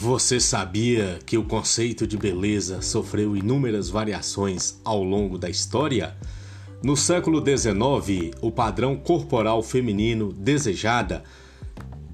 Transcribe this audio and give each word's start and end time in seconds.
Você 0.00 0.38
sabia 0.38 1.18
que 1.26 1.36
o 1.36 1.42
conceito 1.42 2.06
de 2.06 2.16
beleza 2.16 2.80
sofreu 2.80 3.36
inúmeras 3.36 3.90
variações 3.90 4.78
ao 4.84 5.02
longo 5.02 5.36
da 5.36 5.50
história? 5.50 6.16
No 6.80 6.96
século 6.96 7.44
XIX, 7.44 8.30
o 8.40 8.52
padrão 8.52 8.94
corporal 8.94 9.60
feminino 9.60 10.32
desejada 10.32 11.24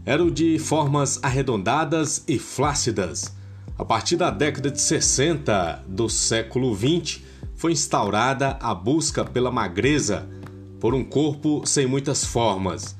era 0.03 0.25
o 0.25 0.31
de 0.31 0.59
formas 0.59 1.23
arredondadas 1.23 2.25
e 2.27 2.39
flácidas. 2.39 3.37
A 3.77 3.85
partir 3.85 4.17
da 4.17 4.31
década 4.31 4.71
de 4.71 4.81
60 4.81 5.85
do 5.87 6.09
século 6.09 6.75
XX, 6.75 7.21
foi 7.55 7.73
instaurada 7.73 8.57
a 8.63 8.75
busca 8.75 9.27
pela 9.27 9.51
magreza, 9.51 10.27
por 10.81 10.95
um 10.95 11.05
corpo 11.05 11.67
sem 11.67 11.87
muitas 11.87 12.25
formas. 12.25 12.97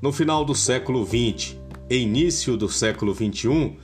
No 0.00 0.10
final 0.10 0.42
do 0.42 0.54
século 0.54 1.04
XX 1.04 1.54
e 1.90 1.98
início 1.98 2.56
do 2.56 2.70
século 2.70 3.14
XXI, 3.14 3.76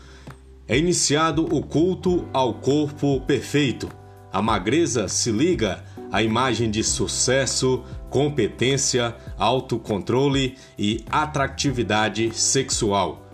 é 0.69 0.77
iniciado 0.77 1.47
o 1.51 1.63
culto 1.63 2.29
ao 2.33 2.55
corpo 2.55 3.21
perfeito. 3.23 3.89
A 4.31 4.43
magreza 4.43 5.09
se 5.09 5.33
liga 5.33 5.83
à 6.13 6.23
imagem 6.23 6.71
de 6.71 6.85
sucesso, 6.85 7.83
competência, 8.11 9.17
autocontrole 9.39 10.57
e 10.79 11.03
atratividade 11.11 12.31
sexual. 12.35 13.27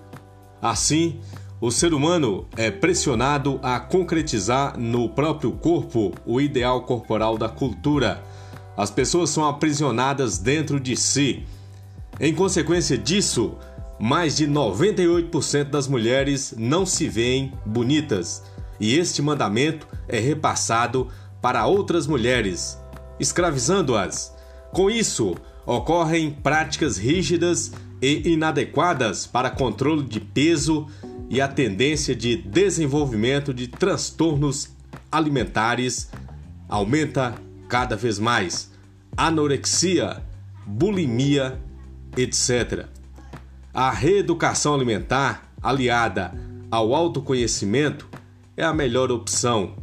Assim, 0.62 1.19
o 1.60 1.70
ser 1.73 1.93
humano 1.93 2.47
é 2.57 2.70
pressionado 2.70 3.59
a 3.62 3.80
concretizar 3.80 4.79
no 4.79 5.09
próprio 5.09 5.52
corpo 5.52 6.12
o 6.24 6.41
ideal 6.41 6.82
corporal 6.82 7.37
da 7.37 7.48
cultura. 7.48 8.23
As 8.77 8.91
pessoas 8.91 9.30
são 9.30 9.45
aprisionadas 9.45 10.38
dentro 10.38 10.79
de 10.79 10.96
si. 10.96 11.45
Em 12.21 12.32
consequência 12.32 12.96
disso, 12.96 13.57
mais 13.98 14.37
de 14.37 14.46
98% 14.46 15.65
das 15.65 15.87
mulheres 15.87 16.55
não 16.57 16.85
se 16.85 17.09
veem 17.09 17.52
bonitas, 17.65 18.43
e 18.79 18.99
este 18.99 19.23
mandamento 19.23 19.87
é 20.09 20.18
repassado 20.18 21.09
para 21.41 21.66
outras 21.66 22.07
mulheres, 22.07 22.79
escravizando-as. 23.21 24.35
Com 24.73 24.91
isso, 24.91 25.35
ocorrem 25.65 26.30
práticas 26.30 26.99
rígidas 26.99 27.73
e 28.02 28.33
inadequadas 28.33 29.27
para 29.27 29.51
controle 29.51 30.02
de 30.02 30.21
peso 30.21 30.87
e 31.30 31.40
a 31.40 31.49
tendência 31.49 32.15
de 32.15 32.37
desenvolvimento 32.37 33.55
de 33.55 33.68
transtornos 33.68 34.71
alimentares 35.11 36.11
aumenta 36.68 37.35
cada 37.68 37.96
vez 37.96 38.18
mais. 38.18 38.71
Anorexia, 39.16 40.23
bulimia, 40.66 41.61
etc. 42.16 42.87
A 43.75 43.91
reeducação 43.91 44.73
alimentar, 44.73 45.53
aliada 45.61 46.33
ao 46.71 46.95
autoconhecimento, 46.95 48.09
é 48.57 48.63
a 48.63 48.73
melhor 48.73 49.11
opção. 49.11 49.75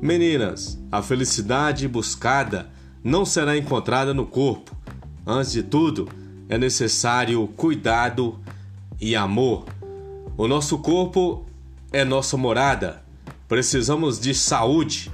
Meninas, 0.00 0.82
a 0.90 1.02
felicidade 1.02 1.86
buscada 1.86 2.70
não 3.04 3.26
será 3.26 3.54
encontrada 3.54 4.14
no 4.14 4.24
corpo. 4.24 4.74
Antes 5.26 5.52
de 5.52 5.62
tudo, 5.62 6.08
é 6.48 6.56
necessário 6.56 7.46
cuidado 7.48 8.38
e 8.98 9.14
amor. 9.14 9.66
O 10.34 10.48
nosso 10.48 10.78
corpo 10.78 11.44
é 11.92 12.06
nossa 12.06 12.34
morada. 12.38 13.02
Precisamos 13.46 14.18
de 14.18 14.34
saúde 14.34 15.10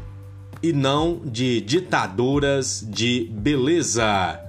e 0.63 0.73
não 0.73 1.21
de 1.25 1.61
ditaduras 1.61 2.87
de 2.89 3.29
beleza. 3.33 4.41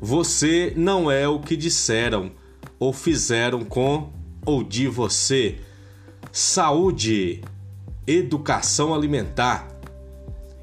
Você 0.00 0.72
não 0.74 1.10
é 1.10 1.28
o 1.28 1.38
que 1.38 1.54
disseram 1.54 2.32
ou 2.78 2.92
fizeram 2.92 3.64
com 3.64 4.12
ou 4.44 4.62
de 4.62 4.88
você. 4.88 5.58
Saúde, 6.32 7.42
educação 8.06 8.94
alimentar. 8.94 9.68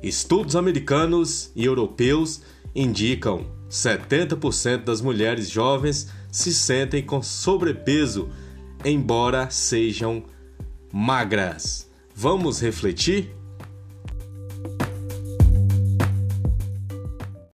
Estudos 0.03 0.55
americanos 0.55 1.51
e 1.55 1.66
europeus 1.66 2.41
indicam 2.75 3.45
70% 3.69 4.83
das 4.83 5.01
mulheres 5.01 5.50
jovens 5.50 6.09
se 6.31 6.53
sentem 6.53 7.03
com 7.03 7.21
sobrepeso, 7.21 8.29
embora 8.83 9.50
sejam 9.50 10.23
magras. 10.91 11.89
Vamos 12.16 12.61
refletir? 12.61 13.41